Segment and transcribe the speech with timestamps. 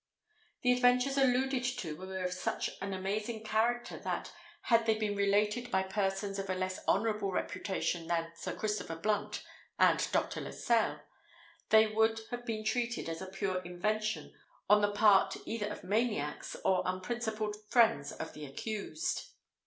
[0.63, 4.31] The adventures alluded to were of such an amazing character, that,
[4.63, 9.43] had they been related by persons of a less honourable reputation than Sir Christopher Blunt
[9.77, 10.41] and Dr.
[10.41, 11.01] Lascelles,
[11.69, 14.33] they would have been treated as a pure invention
[14.67, 19.33] on the part either of maniacs or unprincipled friends of the accused.